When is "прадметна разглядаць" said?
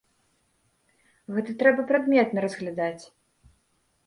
1.93-3.03